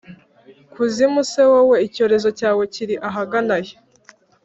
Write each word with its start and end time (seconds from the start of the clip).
Kuzimu 0.73 1.21
se 1.31 1.41
wowe, 1.51 1.75
icyorezo 1.87 2.29
cyawe 2.39 2.63
kiri 2.73 2.95
ahagana 3.09 3.55
he? 3.65 3.73